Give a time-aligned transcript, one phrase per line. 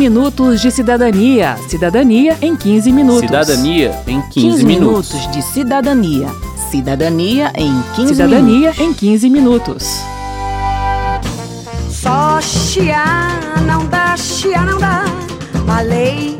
[0.00, 1.58] minutos de cidadania.
[1.68, 3.20] Cidadania em 15 minutos.
[3.20, 5.12] Cidadania em 15, 15 minutos.
[5.12, 6.28] minutos de cidadania.
[6.70, 8.80] Cidadania em 15 Cidadania minutos.
[8.80, 9.84] em 15 minutos.
[11.90, 15.04] Só chiar não dá, chiar não dá.
[15.68, 16.34] A lei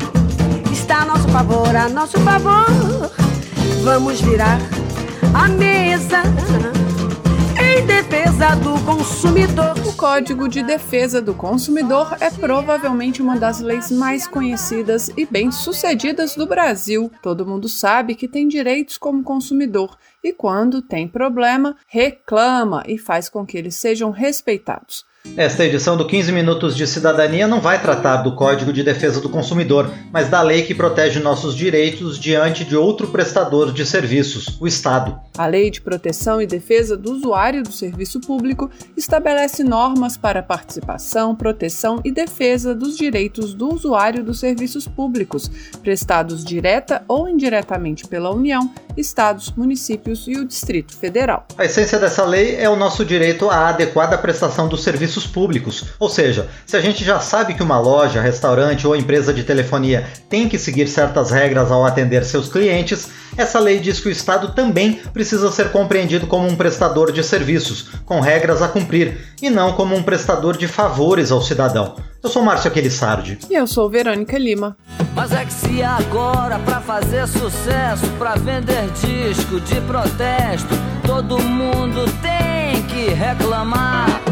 [0.71, 2.65] está a nosso favor, a nosso favor.
[3.83, 4.59] Vamos virar
[5.35, 6.23] a mesa
[7.85, 9.73] defesa do consumidor.
[9.87, 16.35] O Código de Defesa do Consumidor é provavelmente uma das leis mais conhecidas e bem-sucedidas
[16.35, 17.11] do Brasil.
[17.21, 23.29] Todo mundo sabe que tem direitos como consumidor e, quando tem problema, reclama e faz
[23.29, 25.05] com que eles sejam respeitados.
[25.37, 29.29] Esta edição do 15 Minutos de Cidadania não vai tratar do Código de Defesa do
[29.29, 34.65] Consumidor, mas da lei que protege nossos direitos diante de outro prestador de serviços, o
[34.65, 35.17] Estado.
[35.37, 40.43] A Lei de Proteção e Defesa do Usuário do Serviço Público estabelece normas para a
[40.43, 45.49] participação, proteção e defesa dos direitos do usuário dos serviços públicos,
[45.83, 51.45] prestados direta ou indiretamente pela União, estados, municípios e o Distrito Federal.
[51.57, 56.09] A essência dessa lei é o nosso direito à adequada prestação dos serviços públicos, ou
[56.09, 60.47] seja, se a gente já sabe que uma loja, restaurante ou empresa de telefonia tem
[60.47, 65.01] que seguir certas regras ao atender seus clientes, essa lei diz que o Estado também
[65.13, 69.95] precisa ser compreendido como um prestador de serviços, com regras a cumprir, e não como
[69.95, 71.95] um prestador de favores ao cidadão.
[72.23, 73.39] Eu sou Márcio Aquilissardi.
[73.49, 74.77] E eu sou Verônica Lima.
[75.15, 80.73] Mas é que se agora pra fazer sucesso, pra vender disco de protesto,
[81.05, 84.30] todo mundo tem que reclamar.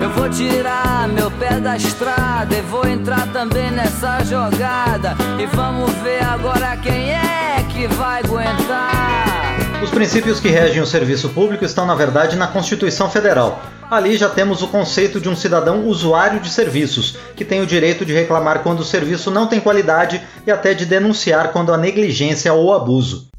[0.00, 5.14] Eu vou tirar meu pé da estrada e vou entrar também nessa jogada.
[5.38, 9.58] E vamos ver agora quem é que vai aguentar.
[9.82, 13.60] Os princípios que regem o serviço público estão, na verdade, na Constituição Federal.
[13.90, 18.04] Ali já temos o conceito de um cidadão usuário de serviços, que tem o direito
[18.04, 22.52] de reclamar quando o serviço não tem qualidade e até de denunciar quando há negligência
[22.52, 23.29] ou abuso.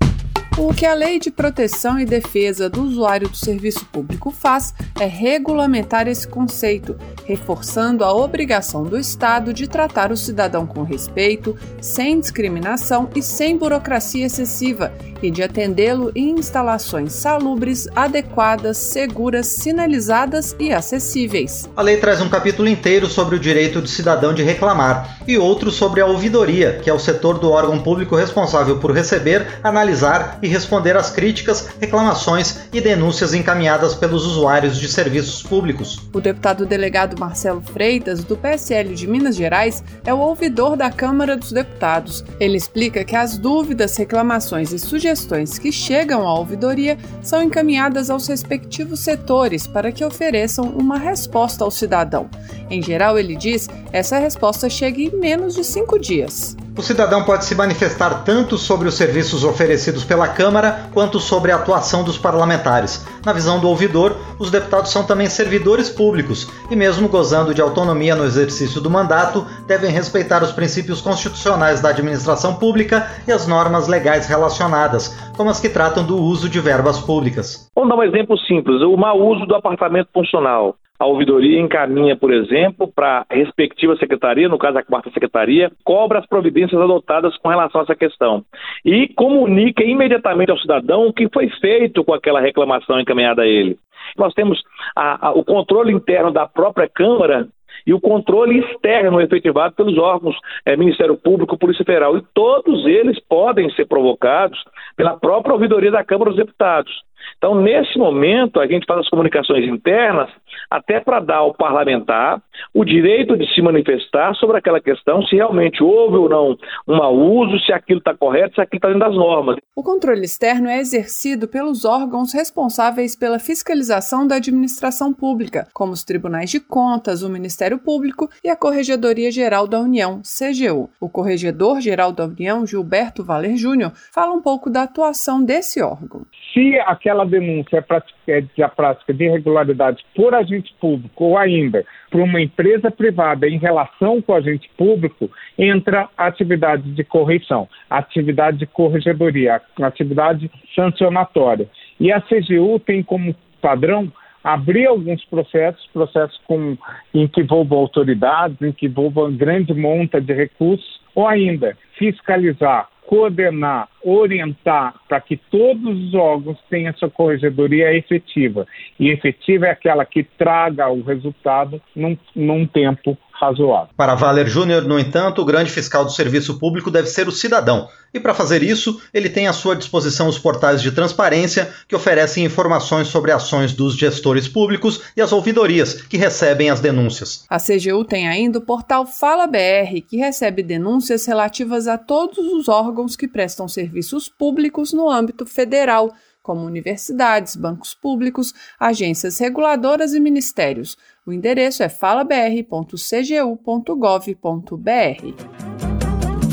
[0.57, 5.05] O que a Lei de Proteção e Defesa do Usuário do Serviço Público faz é
[5.05, 12.19] regulamentar esse conceito, reforçando a obrigação do Estado de tratar o cidadão com respeito, sem
[12.19, 14.91] discriminação e sem burocracia excessiva,
[15.23, 21.69] e de atendê-lo em instalações salubres, adequadas, seguras, sinalizadas e acessíveis.
[21.75, 25.71] A lei traz um capítulo inteiro sobre o direito do cidadão de reclamar e outro
[25.71, 30.47] sobre a ouvidoria, que é o setor do órgão público responsável por receber, analisar e
[30.51, 35.99] responder às críticas, reclamações e denúncias encaminhadas pelos usuários de serviços públicos.
[36.13, 41.35] O deputado delegado Marcelo Freitas, do PSL de Minas Gerais, é o ouvidor da Câmara
[41.35, 42.23] dos Deputados.
[42.39, 48.27] Ele explica que as dúvidas, reclamações e sugestões que chegam à ouvidoria são encaminhadas aos
[48.27, 52.29] respectivos setores para que ofereçam uma resposta ao cidadão.
[52.69, 56.55] Em geral, ele diz, essa resposta chega em menos de cinco dias.
[56.77, 61.57] O cidadão pode se manifestar tanto sobre os serviços oferecidos pela Câmara quanto sobre a
[61.57, 63.05] atuação dos parlamentares.
[63.25, 68.15] Na visão do ouvidor, os deputados são também servidores públicos e, mesmo gozando de autonomia
[68.15, 73.89] no exercício do mandato, devem respeitar os princípios constitucionais da administração pública e as normas
[73.89, 77.69] legais relacionadas, como as que tratam do uso de verbas públicas.
[77.75, 80.75] Vamos dar um exemplo simples: o mau uso do apartamento funcional.
[81.01, 86.19] A ouvidoria encaminha, por exemplo, para a respectiva secretaria, no caso a quarta secretaria, cobra
[86.19, 88.45] as providências adotadas com relação a essa questão
[88.85, 93.79] e comunica imediatamente ao cidadão o que foi feito com aquela reclamação encaminhada a ele.
[94.15, 94.61] Nós temos
[94.95, 97.47] a, a, o controle interno da própria Câmara
[97.87, 100.35] e o controle externo efetivado pelos órgãos
[100.67, 102.15] é, Ministério Público, Polícia Federal.
[102.15, 104.63] E todos eles podem ser provocados
[104.95, 106.91] pela própria ouvidoria da Câmara dos Deputados.
[107.37, 110.29] Então, nesse momento, a gente faz as comunicações internas
[110.69, 112.41] até para dar ao parlamentar
[112.73, 116.57] o direito de se manifestar sobre aquela questão, se realmente houve ou não
[116.87, 119.57] um mau uso, se aquilo está correto, se aquilo está dentro das normas.
[119.75, 126.03] O controle externo é exercido pelos órgãos responsáveis pela fiscalização da administração pública, como os
[126.03, 130.89] tribunais de contas, o Ministério Público e a Corregedoria Geral da União, CGU.
[130.99, 136.21] O Corregedor Geral da União, Gilberto Valer Júnior, fala um pouco da atuação desse órgão.
[136.53, 141.85] Se aquela denúncia é, prática, é a prática de irregularidade por agente público ou ainda
[142.09, 147.67] por uma empresa privada em relação com o agente público, entra a atividade de correção,
[147.89, 151.69] a atividade de corregedoria, a atividade sancionatória.
[151.99, 154.11] E a CGU tem como padrão
[154.43, 156.77] abrir alguns processos, processos com,
[157.13, 163.89] em que envolvam autoridades, em que envolvam grande monta de recursos, ou ainda fiscalizar coordenar,
[164.03, 168.65] orientar para que todos os órgãos tenham sua corregedoria efetiva.
[168.99, 173.89] E efetiva é aquela que traga o resultado num, num tempo razoável.
[173.97, 177.89] Para Valer Júnior, no entanto, o grande fiscal do serviço público deve ser o cidadão.
[178.13, 182.45] E para fazer isso, ele tem à sua disposição os portais de transparência que oferecem
[182.45, 187.45] informações sobre ações dos gestores públicos e as ouvidorias que recebem as denúncias.
[187.49, 192.67] A CGU tem ainda o portal Fala BR, que recebe denúncias relativas a todos os
[192.67, 196.11] órgãos que prestam serviços públicos no âmbito federal
[196.41, 200.97] como universidades, bancos públicos, agências reguladoras e ministérios.
[201.25, 202.91] O endereço é falabr.cgu.gov.br.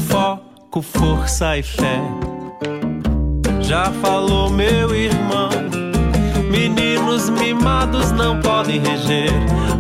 [0.09, 2.01] Foco, força e fé.
[3.61, 5.51] Já falou meu irmão.
[6.51, 9.31] Meninos mimados não podem reger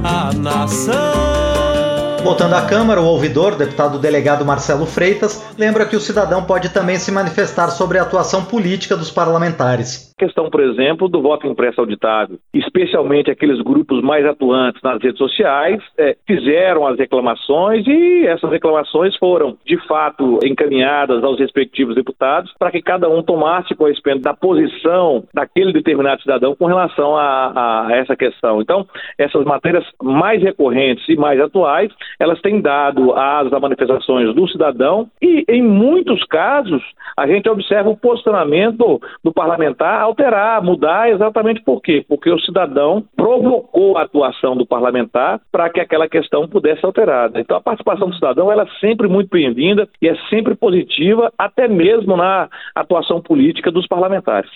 [0.04, 1.77] a nação.
[2.22, 6.98] Voltando à Câmara, o ouvidor, deputado delegado Marcelo Freitas, lembra que o cidadão pode também
[6.98, 10.07] se manifestar sobre a atuação política dos parlamentares.
[10.18, 15.80] Questão, por exemplo, do voto impresso auditável, especialmente aqueles grupos mais atuantes nas redes sociais,
[15.96, 22.70] é, fizeram as reclamações e essas reclamações foram, de fato, encaminhadas aos respectivos deputados para
[22.70, 28.16] que cada um tomasse conhecimento da posição daquele determinado cidadão com relação a, a essa
[28.16, 28.60] questão.
[28.60, 28.86] Então,
[29.16, 35.08] essas matérias mais recorrentes e mais atuais elas têm dado asas a manifestações do cidadão
[35.22, 36.82] e, em muitos casos,
[37.16, 42.04] a gente observa o posicionamento do parlamentar alterar, mudar exatamente por quê?
[42.06, 47.40] Porque o cidadão provocou a atuação do parlamentar para que aquela questão pudesse ser alterada.
[47.40, 51.68] Então, a participação do cidadão ela é sempre muito bem-vinda e é sempre positiva, até
[51.68, 54.50] mesmo na atuação política dos parlamentares.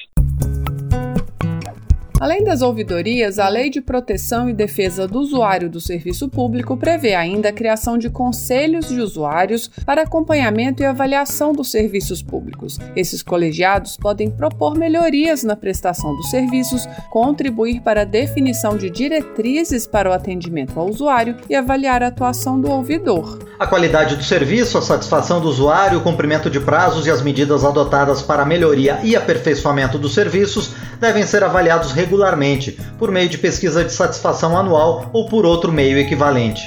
[2.22, 7.16] Além das ouvidorias, a Lei de Proteção e Defesa do Usuário do Serviço Público prevê
[7.16, 12.78] ainda a criação de conselhos de usuários para acompanhamento e avaliação dos serviços públicos.
[12.94, 19.84] Esses colegiados podem propor melhorias na prestação dos serviços, contribuir para a definição de diretrizes
[19.84, 23.40] para o atendimento ao usuário e avaliar a atuação do ouvidor.
[23.58, 27.64] A qualidade do serviço, a satisfação do usuário, o cumprimento de prazos e as medidas
[27.64, 30.70] adotadas para a melhoria e aperfeiçoamento dos serviços
[31.00, 35.72] devem ser avaliados regularmente regularmente, por meio de pesquisa de satisfação anual ou por outro
[35.72, 36.62] meio equivalente.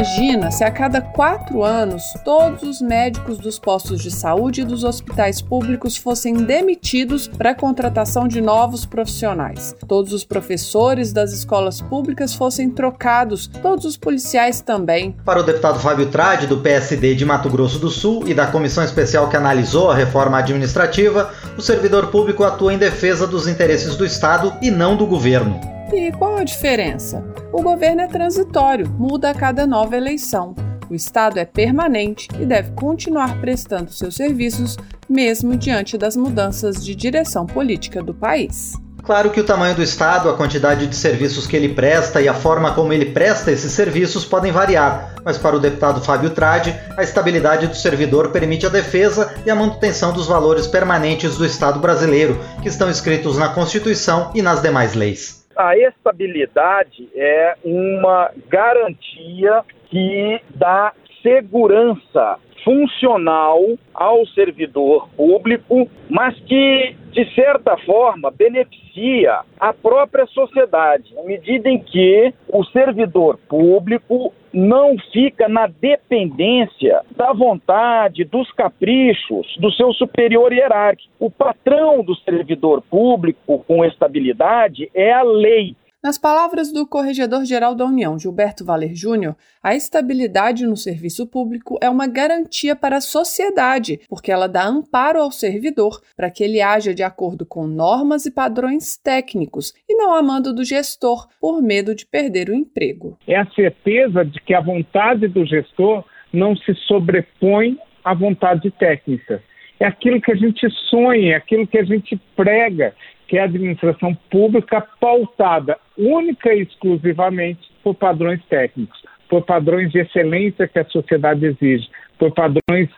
[0.00, 4.82] Imagina se a cada quatro anos todos os médicos dos postos de saúde e dos
[4.82, 9.76] hospitais públicos fossem demitidos para a contratação de novos profissionais.
[9.86, 15.14] Todos os professores das escolas públicas fossem trocados, todos os policiais também.
[15.22, 18.82] Para o deputado Fábio Trade, do PSD de Mato Grosso do Sul e da comissão
[18.82, 24.06] especial que analisou a reforma administrativa, o servidor público atua em defesa dos interesses do
[24.06, 25.60] Estado e não do governo.
[25.92, 27.24] E qual a diferença?
[27.52, 30.54] O governo é transitório, muda a cada nova eleição.
[30.88, 34.76] O Estado é permanente e deve continuar prestando seus serviços,
[35.08, 38.74] mesmo diante das mudanças de direção política do país.
[39.02, 42.34] Claro que o tamanho do Estado, a quantidade de serviços que ele presta e a
[42.34, 47.02] forma como ele presta esses serviços podem variar, mas para o deputado Fábio Trade, a
[47.02, 52.38] estabilidade do servidor permite a defesa e a manutenção dos valores permanentes do Estado brasileiro,
[52.62, 60.40] que estão escritos na Constituição e nas demais leis a estabilidade é uma garantia que
[60.54, 60.92] dá
[61.22, 63.60] segurança funcional
[63.94, 71.78] ao servidor público, mas que, de certa forma, beneficia a própria sociedade, à medida em
[71.78, 80.52] que o servidor público não fica na dependência da vontade, dos caprichos do seu superior
[80.52, 81.10] hierárquico.
[81.18, 85.76] O patrão do servidor público com estabilidade é a lei.
[86.02, 91.90] Nas palavras do Corregedor-Geral da União, Gilberto Valer Júnior, a estabilidade no serviço público é
[91.90, 96.94] uma garantia para a sociedade, porque ela dá amparo ao servidor para que ele haja
[96.94, 101.94] de acordo com normas e padrões técnicos e não a mando do gestor por medo
[101.94, 103.18] de perder o emprego.
[103.28, 106.02] É a certeza de que a vontade do gestor
[106.32, 109.42] não se sobrepõe à vontade técnica.
[109.78, 112.94] É aquilo que a gente sonha, é aquilo que a gente prega,
[113.30, 120.00] que é a administração pública pautada única e exclusivamente por padrões técnicos, por padrões de
[120.00, 122.90] excelência que a sociedade exige, por padrões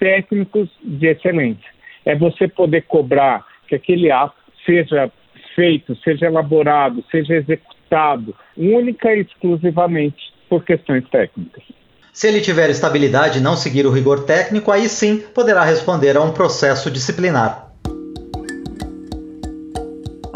[0.00, 1.70] técnicos de excelência.
[2.04, 5.08] É você poder cobrar que aquele ato seja
[5.54, 11.62] feito, seja elaborado, seja executado, única e exclusivamente por questões técnicas.
[12.12, 16.22] Se ele tiver estabilidade e não seguir o rigor técnico, aí sim poderá responder a
[16.22, 17.65] um processo disciplinar.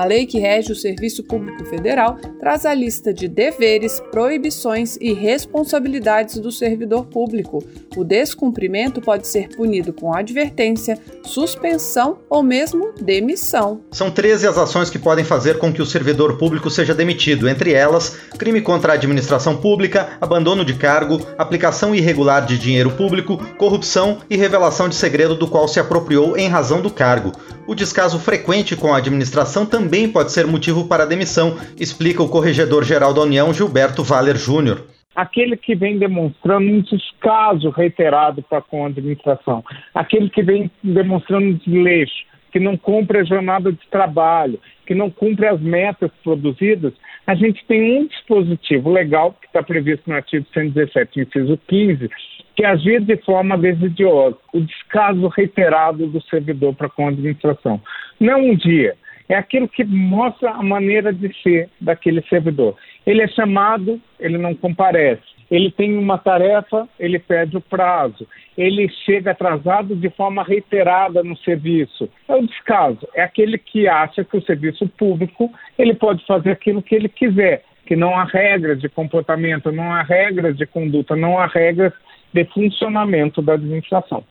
[0.01, 5.13] A lei que rege o Serviço Público Federal traz a lista de deveres, proibições e
[5.13, 7.63] responsabilidades do servidor público.
[7.95, 13.83] O descumprimento pode ser punido com advertência, suspensão ou mesmo demissão.
[13.91, 17.75] São 13 as ações que podem fazer com que o servidor público seja demitido, entre
[17.75, 24.19] elas crime contra a administração pública, abandono de cargo, aplicação irregular de dinheiro público, corrupção
[24.31, 27.33] e revelação de segredo do qual se apropriou em razão do cargo.
[27.67, 33.13] O descaso frequente com a administração também pode ser motivo para demissão, explica o corregedor-geral
[33.13, 38.89] da União, Gilberto Valer Júnior aquele que vem demonstrando um descaso reiterado para com a
[38.89, 39.63] administração,
[39.95, 45.47] aquele que vem demonstrando desleixo, que não cumpre a jornada de trabalho, que não cumpre
[45.47, 46.93] as metas produzidas,
[47.27, 52.11] a gente tem um dispositivo legal que está previsto no artigo 117, inciso 15,
[52.57, 57.81] que agir de forma desidiosa, o descaso reiterado do servidor para com a administração.
[58.19, 58.97] Não um dia,
[59.31, 62.75] é aquilo que mostra a maneira de ser daquele servidor.
[63.07, 65.23] Ele é chamado, ele não comparece.
[65.49, 68.27] Ele tem uma tarefa, ele perde o prazo.
[68.59, 72.09] Ele chega atrasado de forma reiterada no serviço.
[72.29, 73.07] É o descaso.
[73.15, 77.63] É aquele que acha que o serviço público ele pode fazer aquilo que ele quiser,
[77.87, 81.93] que não há regras de comportamento, não há regras de conduta, não há regras
[82.33, 84.25] de funcionamento da administração.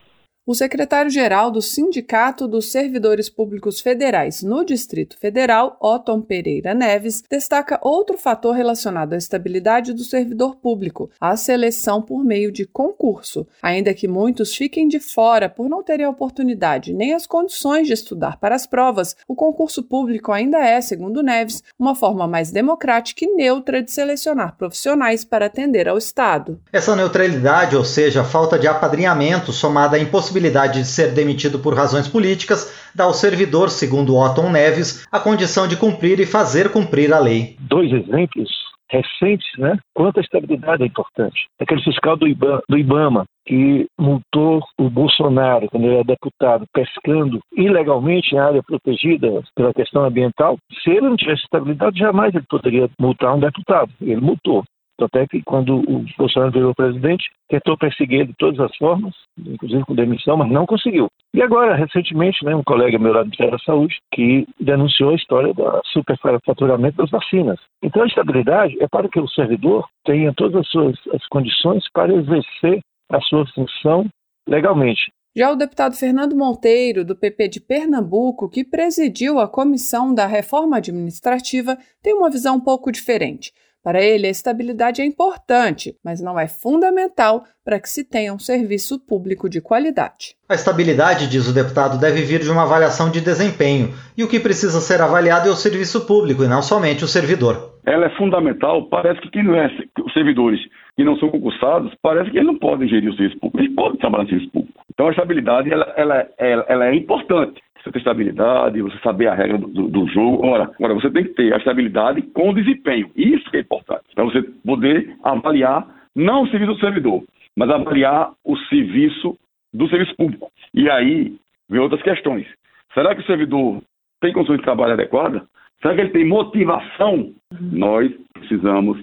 [0.50, 7.80] O secretário-geral do Sindicato dos Servidores Públicos Federais no Distrito Federal, Otton Pereira Neves, destaca
[7.84, 13.46] outro fator relacionado à estabilidade do servidor público, a seleção por meio de concurso.
[13.62, 17.94] Ainda que muitos fiquem de fora por não terem a oportunidade nem as condições de
[17.94, 23.24] estudar para as provas, o concurso público ainda é, segundo Neves, uma forma mais democrática
[23.24, 26.60] e neutra de selecionar profissionais para atender ao Estado.
[26.74, 31.60] Essa neutralidade, ou seja, a falta de apadrinhamento somada à impossibilidade possibilidade de ser demitido
[31.60, 36.72] por razões políticas dá ao servidor, segundo Otton Neves, a condição de cumprir e fazer
[36.72, 37.56] cumprir a lei.
[37.60, 38.50] Dois exemplos
[38.90, 39.78] recentes, né?
[39.94, 41.46] Quanto a estabilidade é importante.
[41.62, 47.40] Aquele fiscal do, Ibama, do Ibama que multou o Bolsonaro quando ele era deputado pescando
[47.56, 50.58] ilegalmente em área protegida pela questão ambiental.
[50.84, 53.92] Se ele não tivesse estabilidade, jamais ele poderia multar um deputado.
[54.02, 54.64] Ele multou.
[55.06, 59.96] Até que quando o Bolsonaro virou presidente, tentou perseguir de todas as formas, inclusive com
[59.96, 61.08] demissão, mas não conseguiu.
[61.34, 65.16] E agora, recentemente, né, um colega meu lá do Ministério da Saúde que denunciou a
[65.16, 67.60] história do superfaturamento das vacinas.
[67.84, 72.14] Então, a estabilidade é para que o servidor tenha todas as suas as condições para
[72.14, 72.80] exercer
[73.12, 74.08] a sua função
[74.48, 75.12] legalmente.
[75.36, 80.78] Já o deputado Fernando Monteiro, do PP de Pernambuco, que presidiu a comissão da reforma
[80.78, 83.54] administrativa, tem uma visão um pouco diferente.
[83.82, 88.40] Para ele, a estabilidade é importante, mas não é fundamental para que se tenha um
[88.40, 90.36] serviço público de qualidade.
[90.50, 94.40] A estabilidade, diz o deputado, deve vir de uma avaliação de desempenho, e o que
[94.40, 97.80] precisa ser avaliado é o serviço público e não somente o servidor.
[97.86, 99.68] Ela é fundamental, parece que quem não é
[100.04, 100.60] os servidores
[100.98, 103.98] que não são concursados, parece que eles não podem gerir o serviço público, eles podem
[103.98, 104.80] trabalhar no serviço público.
[104.94, 109.34] Então a estabilidade ela, ela, ela, ela é importante você ter estabilidade, você saber a
[109.34, 110.46] regra do, do, jogo.
[110.46, 113.10] Ora, agora, você tem que ter a estabilidade com o desempenho.
[113.16, 114.04] Isso que é importante.
[114.14, 117.24] Para você poder avaliar não o serviço do servidor,
[117.56, 119.38] mas avaliar o serviço
[119.74, 120.52] do serviço público.
[120.74, 121.36] E aí
[121.70, 122.48] vem outras questões.
[122.94, 123.82] Será que o servidor
[124.20, 125.46] tem condições de trabalho adequada?
[125.82, 127.32] Será que ele tem motivação?
[127.60, 129.00] Nós precisamos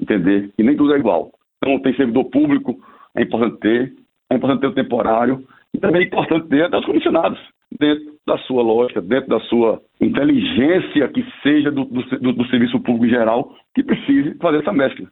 [0.00, 1.30] entender que nem tudo é igual.
[1.56, 2.78] Então, tem servidor público,
[3.16, 3.92] é importante ter,
[4.30, 5.44] é importante ter o temporário,
[5.74, 7.38] e também é importante ter até os condicionados
[7.78, 13.06] dentro da sua lógica, dentro da sua inteligência, que seja do, do, do serviço público
[13.06, 15.08] em geral, que precise fazer essa mescla.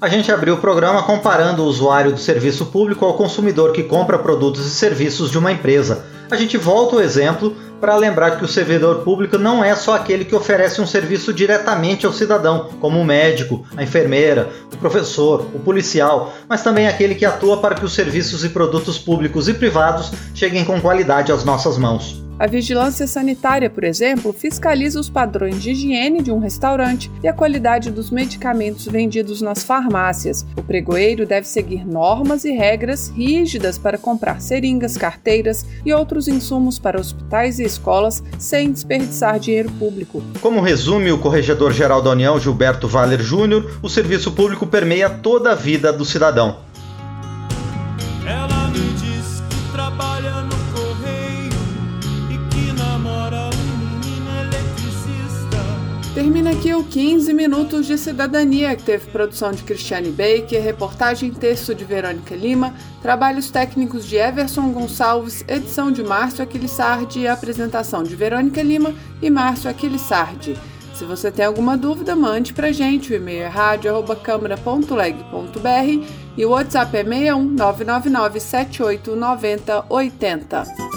[0.00, 4.18] A gente abriu o programa comparando o usuário do serviço público ao consumidor que compra
[4.18, 6.04] produtos e serviços de uma empresa.
[6.28, 10.24] A gente volta ao exemplo para lembrar que o servidor público não é só aquele
[10.24, 15.58] que oferece um serviço diretamente ao cidadão, como o médico, a enfermeira, o professor, o
[15.58, 20.12] policial, mas também aquele que atua para que os serviços e produtos públicos e privados
[20.32, 22.21] cheguem com qualidade às nossas mãos.
[22.38, 27.32] A vigilância sanitária, por exemplo, fiscaliza os padrões de higiene de um restaurante e a
[27.32, 30.44] qualidade dos medicamentos vendidos nas farmácias.
[30.56, 36.78] O pregoeiro deve seguir normas e regras rígidas para comprar seringas, carteiras e outros insumos
[36.78, 40.22] para hospitais e escolas sem desperdiçar dinheiro público.
[40.40, 45.54] Como resume o corregedor-geral da União, Gilberto Valer Júnior, o serviço público permeia toda a
[45.54, 46.71] vida do cidadão.
[56.62, 61.74] Aqui o 15 Minutos de Cidadania, que teve produção de Cristiane Baker, reportagem e texto
[61.74, 68.14] de Verônica Lima, trabalhos técnicos de Everson Gonçalves, edição de Márcio Aquilissardi e apresentação de
[68.14, 70.56] Verônica Lima e Márcio Aquilissardi.
[70.94, 73.12] Se você tem alguma dúvida, mande pra gente.
[73.12, 80.91] O e-mail é rádio.câmara.leg.br e o WhatsApp é 61 999 78 90 80.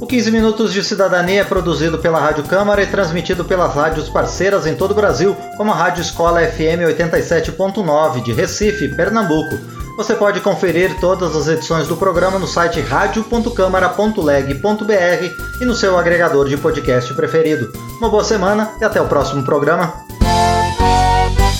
[0.00, 4.66] O 15 Minutos de Cidadania é produzido pela Rádio Câmara e transmitido pelas rádios parceiras
[4.66, 9.58] em todo o Brasil, como a Rádio Escola FM 87.9 de Recife, Pernambuco.
[9.96, 16.46] Você pode conferir todas as edições do programa no site radio.câmara.leg.br e no seu agregador
[16.46, 17.72] de podcast preferido.
[17.98, 20.04] Uma boa semana e até o próximo programa.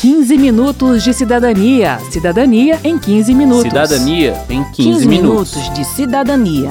[0.03, 1.99] 15 minutos de cidadania.
[2.11, 3.63] Cidadania em 15 minutos.
[3.63, 5.57] Cidadania em 15, 15 minutos.
[5.57, 6.71] minutos de cidadania.